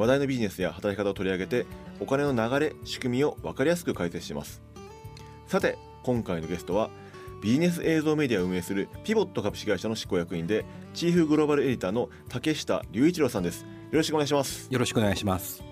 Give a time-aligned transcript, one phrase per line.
[0.00, 1.66] 話題のビジネスや働き方を取り上げて
[2.00, 4.62] お金の流れ仕組みを分かりやすく解説します。
[5.46, 6.88] さて今回のゲストは
[7.42, 10.64] ビジネス映像メディアを運営するピボット株式会社の執行役員で
[10.94, 13.60] チーフグローバルエディターの竹下隆一郎さんです。
[13.60, 14.68] よろしくお願いします。
[14.70, 15.62] よろしくお願いします。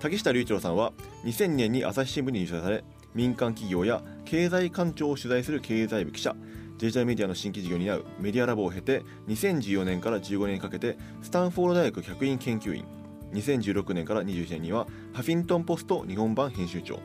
[0.00, 0.92] 竹下隆一郎さんは
[1.24, 2.84] 2000年に朝日新聞に入社され
[3.14, 6.36] 民間企業や経済官庁を取材する経済部記者
[6.76, 12.84] デジタルメディアの新規事業に担うメディアラボを経て2014年から15年にかけてスタンフォード大学客員研究員
[13.32, 17.00] 2016年から21年にはハフィントンポスト日本版編集長。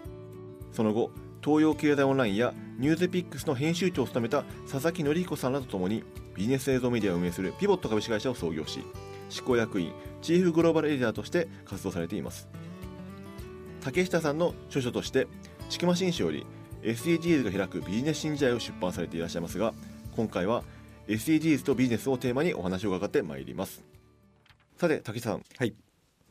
[0.71, 1.11] その後
[1.43, 6.03] 東洋経済オンラインやニュースピックスの編集長を務めた佐々木則彦さんらとともに
[6.35, 8.81] ビジネス映像メディアを運営するピボット株式会社を創業し
[9.29, 12.47] 執行役員チーフグローバルエディターとして活動されています。
[13.81, 15.27] 竹下さんの著書として
[15.69, 16.45] 「ちくま新書」より
[16.81, 19.73] SDGs が開くビジネス新時代を出版されていらっしゃいますが
[20.15, 20.63] 今回は
[21.07, 23.83] SDGs とビジネスをテーマにお話を伺ってまいります。
[24.75, 25.73] さて竹下さん、はい、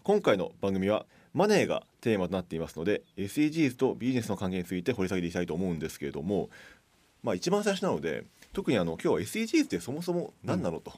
[0.07, 1.05] 今回の番組は
[1.35, 6.49] マネーがテーマとなっていますので SDGs とビジネスの関係について掘り下げていきたいと思うんですけれども
[7.25, 10.93] まあ一番最初なので特にあの今日は SDGs ってそもそも何なの、と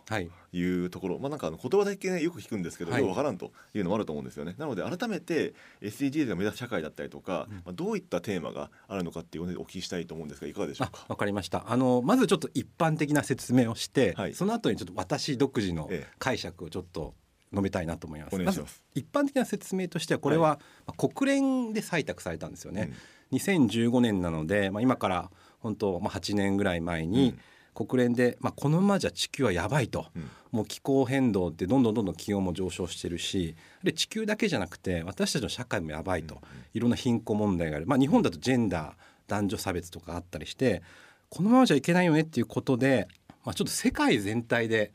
[0.52, 4.54] いうところ、まあなんかあの言葉だけねよく聞くんですけど、よくわからんというのもあると思うんですよね。
[4.58, 11.06] なので改めて SDGs が目指す社会だったりとか、まあどういったテーマがあるのかっていうのでお聞きしたいと思うんですがいかがでしょうか？
[11.08, 11.64] わかりました。
[11.66, 17.14] あのまずちょっと一般的な説明をして、はい、その後にちょっと私独自の解釈をちょっと
[17.52, 18.38] 述べたいなと思います。
[18.38, 22.92] まず一般的な説明としてはこれは、はい、国連で採択されたんですよね。
[23.32, 27.38] うん、2015年なので、まあ今から本当まあ8年ぐらい前に、うん。
[27.86, 33.54] 国連で、まあ、このままじゃ地球はやばいと、うん、もう気候変動ってどんどんどんどん気温も上昇してるし
[33.84, 36.40] で地球だけじゃなくて私たちの社会もやばいと、うん、
[36.74, 38.92] いろんな貧困問題がある、まあ、日本だとジェンダー
[39.28, 40.82] 男女差別とかあったりして
[41.28, 43.06] このままじゃいけないよねっていうことで、
[43.44, 44.92] まあ、ちょっと世界全体で、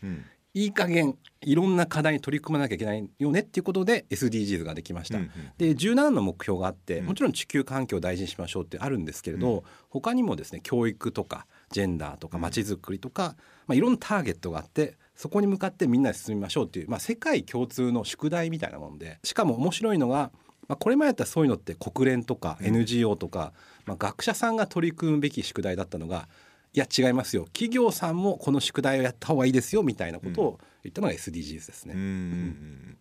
[0.54, 5.18] いい加減いろんな課題に取り組まなきゃいけないよねっていうことで SDGs ができました。
[5.18, 13.36] うんうん、で17の目標があって、もちろん地球環境を大事にしましょうってあるんですけれど、うん、他にもですね教育とかジェンダーとかまちづくりとか、
[13.68, 20.32] まあ、いろんなターゲットがあってそこに向かってみんなで進みましょうっていう、まあ、世界共通の宿題みたいなもんでしかも面白いのが、
[20.68, 23.54] まあ、これまでやったらそういうのって国連とか NGO とか、
[23.86, 26.28] まあ、学者さんが取り組むべき宿題だったのが
[26.74, 27.46] いや違いますよ。
[27.46, 31.94] 企業さんもこの宿題をやった方がいいですよみたいなことを言ったのが SDGs ですね。
[31.96, 32.98] うん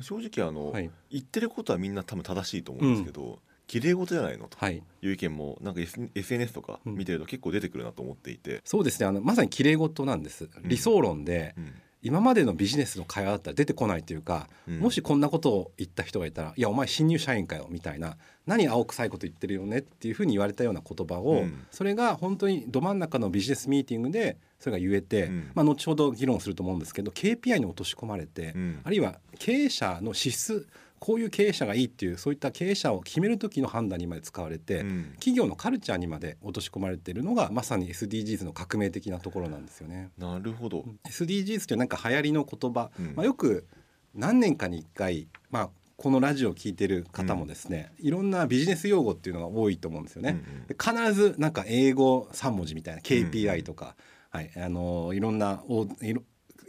[0.00, 3.38] 正直あの、はい、言ってることはみんな多分正しいと思うんですけど、うん。
[3.66, 4.56] 綺麗事じゃないのと。
[4.70, 4.82] い。
[5.02, 9.06] う意見もなんか SNS とか見てると結構出てくるなと思っていて、うん、そうですね。
[9.06, 10.48] あのまさに綺麗事なんです。
[10.64, 18.16] 理想論で、うん、今までのビジネスの会話だったら出てこないというか、うん、もしこんなことを言った人がいたら「いやお前新入社員かよ」みたいな
[18.46, 30.66] 「何青臭いこと言ってるよね」っていうふうに言われたような言葉を、それが本当にど真ん中のビジネスミーティングでそれが言えて、まあ、後ほど議論すると思うんですけど KPI に落とし込まれて、あるいは経営者の資質
[31.00, 40.10] こういう経営者がいいっていうそういった経営者を決める時の判断にまで使われて、うん、企業のカルチャーにまで落とし込まれているのがまさに SDGs の革命的なところなんですよね。
[40.18, 40.84] なるほど。
[41.08, 43.66] SDGs ってなんか流行りの言葉、うん、まあ、よく
[44.14, 50.30] 何年かに1回、まあ、このラジオを聞いてる方もですね、うん、いろんなビジネス用語っていうのが多いと思うんですよね。
[50.30, 53.96] うんうん、必ずなんか英語3文字みたいな KPI とか、
[54.28, 56.22] はい、あのいろんなおいろ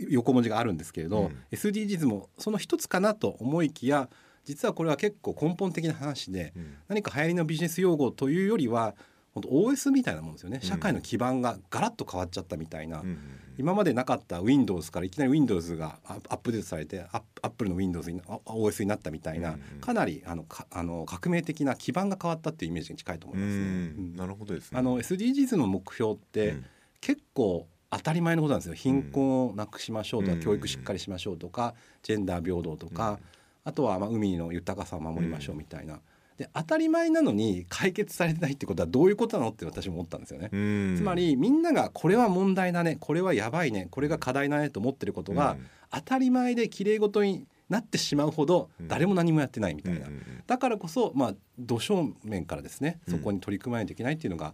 [0.10, 4.10] 横文字があるんですけれど、うん、SDGs もその一つかなと思いきや
[4.46, 8.96] 実はこれは結構根本的な話で、うん、何か流行りのビジネス用語というよりは
[9.34, 10.60] 本当 OS みたいなもんですよね。
[10.62, 13.18] 社会の基盤がガラッと変わっちゃったみたいな、うん、
[13.58, 23.94] 今までなかった Windows からいきなり Windows がアップデートされてアップルの Windows に OS になったみたいな、うん、かなりあのかあの革命的な基盤が変わったっていうイメージに近いと思いますね。
[24.18, 24.80] なるほどですね。
[24.80, 26.58] あの SDGs の目標って、
[27.00, 28.74] 結構当たり前のことなんですよ。
[28.74, 33.20] 貧困をなくしましょうとか、教育しっかりしましょうとかジェンダー平等とか、
[33.64, 36.00] あとはまあ海の豊かさを守りましょうみたいな。
[36.38, 40.50] で当たり前なのに解決されてないってことはどういうことなのって私も思ったんですよね。
[40.98, 45.58] つまりみんながこれは問題だねこれはやばいねこれが課題だねと思ってることが
[45.92, 50.08] 当たり前できれい事になってしまうほど誰も何もやってないみたいな、
[50.48, 54.54] だからこそまあ土正面からですねそこに取り組まないといけないっていうのが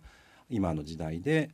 [0.50, 1.52] 今の時代で。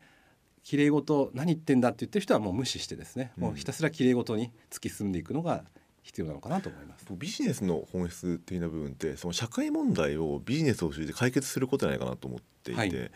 [0.63, 5.65] きれい事何言ってんだって言ってる人はもう無視してですね、もうひたすらきれい事に突き進んでいくのが
[6.04, 7.06] 必要なのかなと思います。
[7.12, 13.12] ビジネスの本質的な部分ってその社会問題をビジネスを通じて解決することじゃないかなと思っていて、はい。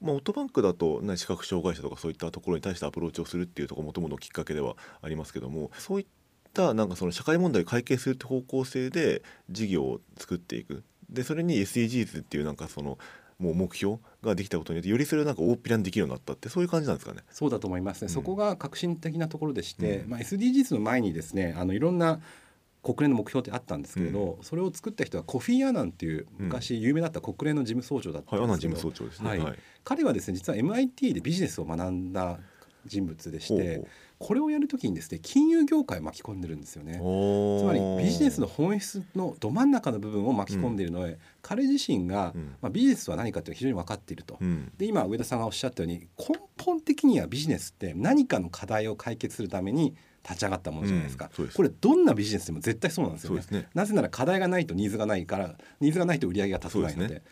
[0.00, 6.06] まあ、オートバンクだと、ね、視覚障害者とかそういったところに対してアプローチをするっていうところもともとのきっかけではありますけどもそういっ
[6.54, 10.84] たなんかその社会問題を解決するって方向性で事業を作っていく。
[11.10, 12.98] でそれに SDGs っていうなんかその
[13.38, 17.22] もう目標ができたことによってよりそれをなんか大っぴらにできるようになったってそういう感じなんですかね。
[17.30, 18.12] そうだと思いますね、うん。
[18.12, 20.10] そこが革新的なところでして、うん。
[20.10, 22.20] まあ、SDGs の前にですねあのいろんな
[22.82, 29.28] 国連の目標ってあったんですけれど、それを作った人はコフィー・アナンっていう昔有名だった国連の事務総長だったはい、アナんですけど、事務総長ですね。
[29.28, 29.38] はい。
[29.40, 29.58] はい。
[29.84, 32.38] 彼はですね実は MIT でビジネスを学んだ
[32.88, 33.84] 人物でして
[34.18, 36.94] これをやるときにですね金融業界を巻き込んでるんですよね。
[36.94, 42.56] つまりビジネスの本質のど真ん中の部分を巻き込んでいるので、彼自身が、うん。
[42.60, 44.38] まあ、ビジネスは何かという非常に分かっていると。
[44.40, 44.72] うん。
[44.76, 49.94] で今上田さんがおっしゃったように根本的にはビジネスって何かの課題を解決するために
[50.24, 51.56] 立ち上がったものじゃないですか、うんです。
[51.56, 53.42] これどんなビジネスでも絶対そうなんですよね。
[53.50, 53.68] ね。
[53.74, 57.22] なぜなら課題がないとニーズがないからニーズがないと売り上げが立たないので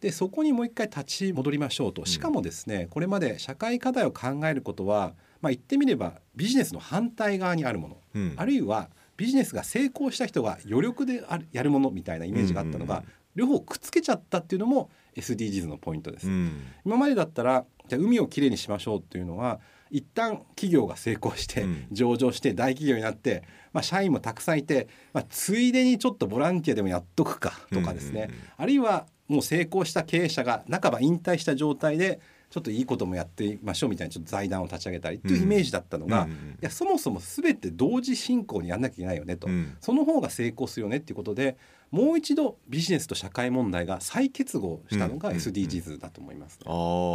[0.00, 2.06] でそこにもう一回立ち戻りましょうと。
[2.06, 8.34] しかもですね、これまで社会課題を考えることは、まあ、言ってみればビジネスの反対側にあるもの、うん。
[8.36, 13.02] あるいはビジネスが成功した人が余力であるやるものみたいなイメージがあったのが、
[13.34, 16.28] 両方くっつけちゃったっていうのも SDGs のポイントです。
[16.28, 16.62] うん。
[16.84, 19.60] 今までだったらじゃあ海をきれいにしましょうっていうのは
[19.90, 21.86] 一旦企業が成功してうん。
[21.90, 23.42] 上場して大企業になって、
[23.72, 32.20] まあ、社員もたくさんいて、まあ、ついでにちょっとボランティアでもやっとくかとかですね、あるいはもう成功した経営者が半ば引退した状態で
[32.50, 39.76] ちょっといいこともやってみましょうみたいなちょっと財団を立ち上げたりっていうイメージだったのが、うんうんうんいやそもそも全て同時進行にやんなきゃいけないよねと、うん。
[39.80, 41.56] その方が成功するよねっていうことで
[41.92, 46.58] もう一度ビジネスと社会問題が再結合したのがうんうんうん SDGs だと思います。
[46.64, 46.70] あ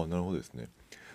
[0.05, 0.69] あなるほどですね。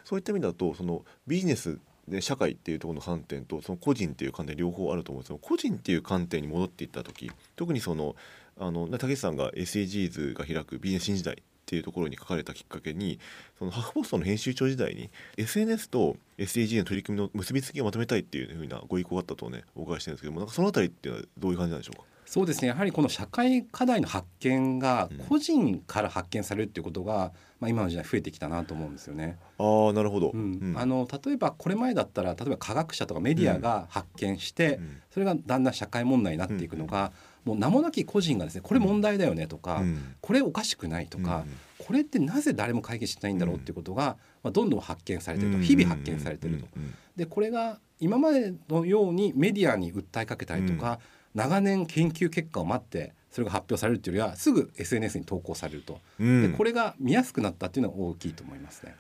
[0.05, 1.79] そういった意味だとそのビジネス
[2.09, 8.17] で社会っていうところの観点とその個人っていう観点両方あると思うんですけど個人っていう観点に戻っていった時特にその
[8.59, 13.19] あの竹内さんが SDGs が開くビジネス新時代っていうところに書かれたきっかけに
[13.59, 22.05] そのハフポストの編集長時代に SNS と SDGs の取り組みの結びつきをまとめたいっていうふうなご意向があったとねお伺いしてるんですけどもなんかその辺りっていうのはどういう感じなんでしょうか？
[22.29, 22.69] そうですね。
[22.69, 25.19] やはりこの社会課題の発見がうん。
[25.29, 29.39] 個人から発見されるっていうことが、まあ、今の時代増えてきたなと思うんですよね。
[29.57, 30.59] ああなるほど、うん。
[30.61, 30.79] うん。
[30.79, 35.03] あの例えばこれ前だったら例えば科学者とかメディアが発見して、うん。
[35.11, 37.13] それがだんだん社会問題になっていくのが、
[37.47, 40.15] もう名もなき個人がですねこれ問題だよねとか、うん。
[40.21, 41.47] これおかしくないとか、
[41.79, 46.67] これってなぜ誰も解決しないんだろうっていうことが、まあ、どんどん発見されてると日々発見されてると。
[46.77, 46.83] うん。
[46.83, 46.95] うん。
[47.17, 51.01] でこれが今までのようにメディアに訴えかけたりとか、
[51.35, 56.51] 長年研究結果を待ってそれが発表されるっていうよりはすぐ SNS に投稿されると、うん。
[56.51, 58.95] でこれが見やすくなったっていうのは大きいと思いますね。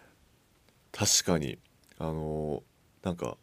[0.92, 1.58] 確かに。
[1.98, 2.68] あのー
[3.02, 3.36] なんか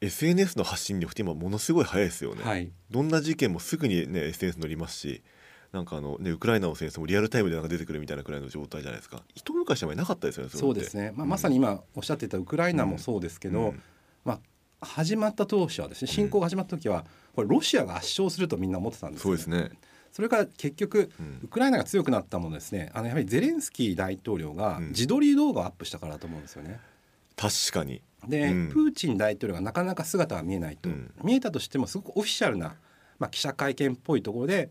[0.00, 5.22] SNS の発信力って今ものすごい早いですよね、はい、どんな事件もすぐにね SNS 乗りますし
[5.70, 9.22] なんかあのねウクライナの戦争もリアルタイムでなんか出てくるみたいなくらいの状態じゃないですか。
[9.34, 13.82] 一昔前なかったですよねそうですね、まあ、まさに今おっしゃっていたウクライナもそうですけど、うん。
[14.24, 14.40] ま
[14.80, 19.70] あ、始まった当初はですね侵攻が始まった時はこれロシアが圧勝するとみんな思ってたんですよそうですね、
[20.12, 21.40] それから結局うん。
[21.44, 22.90] ウクライナが強くなったものですね。
[22.94, 24.88] あのやはりゼレンスキー大統領がうん。
[24.88, 26.78] 自撮り動画をアップしたからだと思うんですよね。
[27.34, 28.02] 確かに。
[28.28, 28.68] で、うん。
[28.68, 31.10] プーチン大統領がなかなか姿が見えないと、うん。
[31.24, 32.74] 見えたとしてもすごくオフィシャルな、
[33.18, 34.70] まあ、記者会見っぽいところで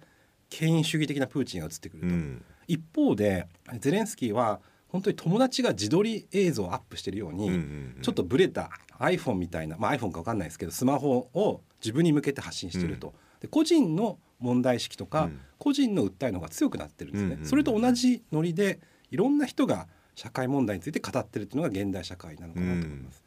[0.49, 2.45] 権威主義的なプーチンが映ってくると、うん。
[2.67, 3.47] 一方で
[3.79, 4.59] ゼレンスキーは
[4.91, 7.59] 本当に友達が自撮り映像をアップしてるように、うんうん
[7.97, 8.01] うん。
[8.01, 8.69] ちょっとブレた
[8.99, 15.39] iPhone みたいな、まあ、iPhone か分かんないですけどスマホを自分に向けて発信してると、で個人の問題意識とか、うん。
[15.57, 17.45] 個人の訴えの方が強くなってるんですね、うんうんうん。
[17.47, 18.79] それと同じノリで
[19.11, 23.23] いろんな人が社会問題について語ってるっていうのが現代社会なのかなと思います。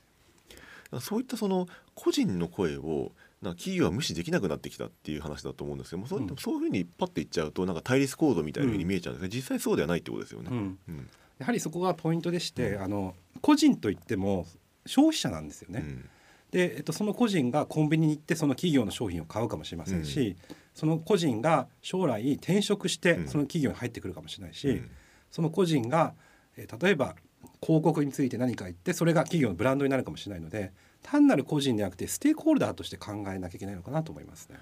[1.01, 6.37] そういったその個人の声をなんか企業は無視できなくなってきたっていう話だと思うんですけどもそう,、うん。
[6.37, 10.49] そういうふうにパッて言っちゃうとなんか対立構造みたいなふうに見えちゃうんですが、実際そうではないってことですよね。
[10.51, 10.79] うん。
[10.89, 12.83] うんやはりそこがポイントでして、うん。
[12.83, 14.47] あの個人といっても
[14.87, 15.81] 消費者なんですよね。
[15.81, 16.09] うん。
[16.51, 20.37] で、えっと、その個人がコンビニに行ってその企業の商品を買うかもしれませんし、
[20.75, 23.29] その個人が将来転職してうん。
[23.29, 24.91] その企業に入ってくるかもしれないし、うん。
[25.31, 26.15] その個人が、
[26.57, 27.17] えー例えば
[27.61, 30.73] 広告について何か言ってそれが企業のブランドになるかもしれないので
[31.03, 34.57] 単なる個人ではなくてステークホルダーとして考えなきゃいけないのかなと思いますね。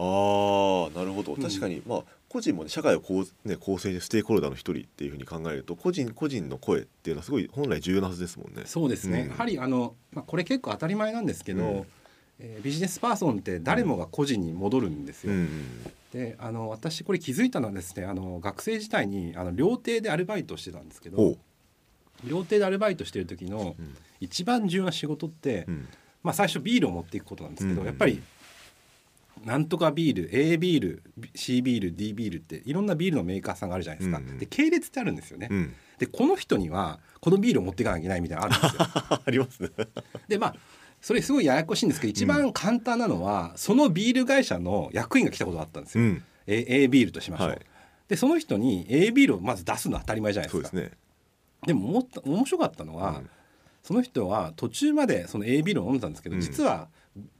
[0.00, 1.34] ーなるほど。
[1.34, 1.42] うん。
[1.42, 8.62] 確かに、まあ個人も、ね、社会をこう、ね、構成ステークホルダーの一人っていうふうに考えると個人個人の声っていうのはすごい本来重要なはずですもんね。
[8.66, 9.28] そうですね、うん。
[9.30, 11.86] やはりあの、まあ、これ結構当たり前なんですけど、うん。
[12.38, 15.32] えービジネスパーソンって誰もが個人に戻るんですよ。
[15.32, 15.48] うん。
[16.12, 21.36] であの私これ気づいたのはですねあの学生時代にあの料亭でアルバイトをしてたんですけど
[22.24, 23.96] 料亭でアルバイトしてる時のうん。
[24.20, 25.88] 一番重要な仕事って、うん。
[26.22, 27.86] まあ、最初ビールを持っていくことなんですけど、うん。
[27.86, 28.20] やっぱり
[29.44, 31.02] なんとかビール A ビール
[31.34, 34.38] C ビール D ビールっていろんなビールのメーカーさんがあるじゃないですか、うんうん。
[34.38, 35.74] で系列ってあるんですよね、うん。
[35.98, 39.20] でこの人にはこのビールを持っていかなきゃいけないみたいなのあるんですよ。
[39.26, 39.70] ありますね。
[40.28, 40.54] でまあ
[41.00, 46.24] それすごいややこしいんですけど一番簡単なのは、そのビール会社の役員が来たことがあったんですよ、うん。
[46.46, 47.60] A, A ビールとしましょう、はい。
[48.08, 50.68] でその人に A ビールをまず出すのは当たり前じゃないですか。
[50.68, 50.98] そうですね
[51.66, 53.30] でもも面白かったのは、うん。
[53.82, 56.40] その人は途中までその A ビールを飲んでたんですけど、うん。
[56.40, 56.88] 実は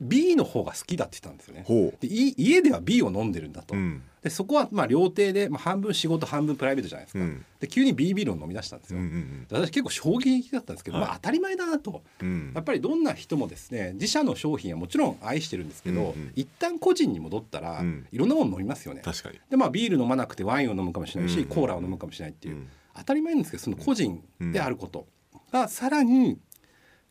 [0.01, 1.65] B の方が好きだって言ったんですよね。
[1.67, 4.03] ほでい家では B を飲んでるんだと、ううん。
[4.23, 7.45] でそこはまあ料亭で、まあ、半分仕事半分プライベートじゃないですか、うん。
[7.61, 9.47] で急に B ビールを飲み出したんですうんうよ、ん。
[9.47, 11.07] で私結構衝撃的だったんですけど、はい。
[11.07, 12.03] まあ、当たり前だなと。
[12.21, 12.53] うん。
[12.55, 16.33] やっぱりどんな人もですね自社の商品はもちろん愛してるんですけど、うんうん。
[16.35, 18.07] 一旦個人に戻ったら、うん。
[18.11, 19.03] いろんなもの飲みますよね。
[19.05, 19.39] 確かに。
[19.51, 21.49] でまあビール飲まなくてワインを飲むかもしれないし、うんうん。
[21.49, 22.69] コーラを飲むかもしれないっていう、うん。
[22.97, 25.07] 当たり前なんですけどその個人であること
[25.53, 26.39] がさらに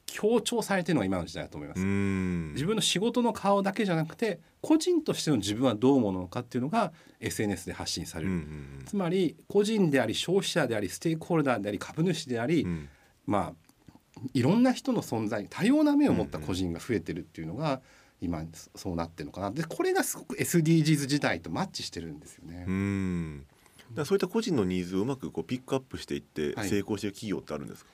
[0.07, 2.53] 強調されてるのが今の時代だと思います、うん。
[2.53, 12.89] 自分の仕事の顔だけじゃなくて個人としての自分はどう思うのかっていうのが SNS で発信される、うんうんつまり個人であり消費者でありステークホルダーであり株主であり、うん。
[13.25, 17.81] まあいろんな人の存在多様な目を持った個人が増えてるっていうのが
[18.21, 18.43] 今
[18.75, 19.51] そうなってるのかな。
[19.51, 22.65] でこれがすごく SDGs 時代とマッチしてるんですよね。
[22.65, 23.45] うん。
[23.93, 26.69] だそういった個人のニーズをうまくこうピックアップしていってはい。
[26.69, 27.91] 成功している企業ってあるんですか、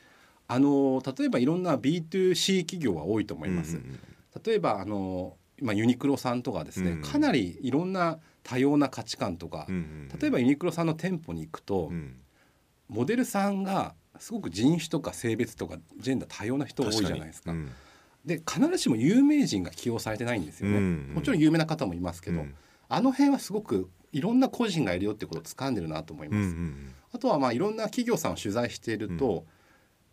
[0.53, 3.77] あの例えばいろんな B2C 企業は多いと思います。
[3.77, 3.99] うん
[4.43, 9.77] 例えばあの、まあ、ユニクロさんとかですね、うんかなりいろんな多様な価値観とか、うんう
[10.15, 12.19] ん例えばユニクロさんの店舗に行くと、うん
[12.89, 17.51] モデルさんがすごく人種とか性別とかジェンダー多様な人多いじゃないですか。
[17.51, 17.69] 確に
[18.25, 20.77] で必ずしも有名人が起用されてないんですよね。
[20.77, 22.55] うんうんもちろん有名な方もいますけど、うん
[22.89, 26.55] あの辺はすごくいろんな個人がいるよってことを掴んでるなと思いうんます。
[26.55, 29.45] うんあとはまあいろんな企業さんを取材していると、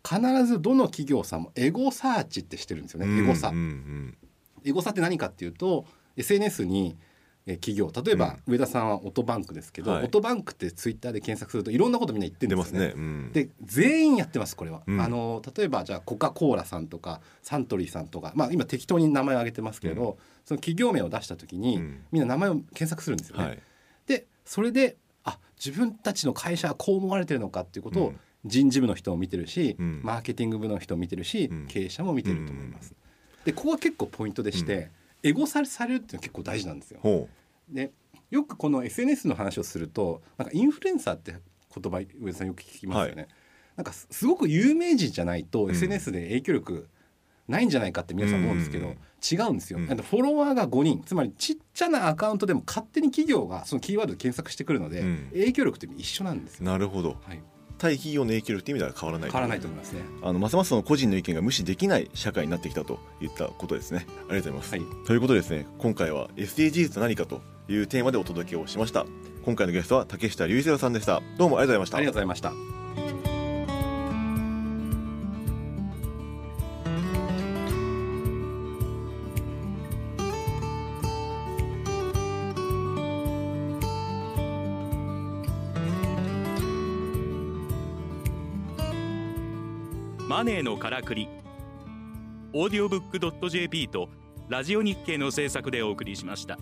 [0.07, 3.49] 必ずどの企業さんもエゴサーチってしてるんですよね、エゴサ。
[3.49, 4.17] うんうん。
[4.63, 6.97] エゴサって何かっていうと SNS に
[7.47, 10.05] え企業例えば上田さんはオトバンクですけど、はい。
[10.05, 12.87] オトバンクってツイッターで検索するといろんなことみんな言って出るんですよね。
[12.87, 15.01] ますね、うん、で全員やってますこれは、うん。
[15.01, 22.03] あの例えばじゃあコカ・コーラさんとかサントリーさんとか、まあ、今適当に名前を挙げてますけれど、その企業名を出した時に、うん。
[22.11, 23.43] みんな名前を検索するんですよね。
[23.43, 23.59] はい。
[24.05, 30.01] でそれであ自分たちの会社はこう思われてるのかっていうことをうん人事部の人も見てるし、うん。
[30.03, 31.67] マーケティング部の人も見てるし、うん。
[31.67, 32.95] 経営者も見てると思います。
[33.45, 34.89] でここが結構ポイントでして、
[35.23, 36.99] エゴサされるっていうのは結構大事なんですよ。
[37.01, 37.29] ほ
[37.69, 37.91] で
[38.29, 41.35] よくこの SNS の話をするとなんかインフルエンサーって
[41.75, 43.27] 言葉上田さんよく聞きますよね。
[43.75, 45.71] なんかすすごく有名人じゃないとん。
[45.71, 46.89] SNS で影響力
[47.47, 49.85] ないんじゃないかって皆さん思うんですけど、うん違うんですよ、うん。
[49.85, 51.03] フォロワーが5人。
[51.05, 55.27] つまりちっちゃなアカウントでも勝手に企業がそのキーワードで検索してくるので、うん。
[55.31, 56.71] 影響力って一緒なんですうよ。
[56.71, 57.17] なるほど。
[57.21, 57.39] はい、
[57.81, 60.01] 対企業の影響力っていう意味では変わらない変わらないと思いますね。
[60.21, 64.05] あのますますその個人の意見が無視できない社会になってきたといったことですね。
[64.29, 65.05] ありがとうございます、はい。
[65.07, 65.65] ということでですね。
[65.79, 69.05] 今回は SDGs と何かというテーマでお届けをしました。
[69.43, 71.21] 今回のゲストは竹下隆一郎さんでした。
[71.37, 71.97] どうもありがとうございました。
[71.97, 72.80] ありがとうございました。
[90.31, 91.27] マネーのからくり。
[92.53, 94.07] オーディオブックドット .jp と
[94.47, 96.57] ラジオ日経の制作でお送りしました。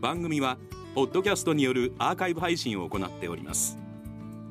[0.00, 0.58] 番組は
[0.94, 3.78] ポッドキャストによるアーカイブ配信を行っております。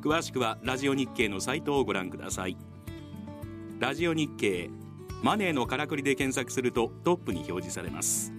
[0.01, 2.57] 詳しくはラジオ日経のサイトをご覧ください。
[3.79, 4.69] ラジオ日経
[5.23, 8.33] マネーのからくりで検索するとトップに表示されます。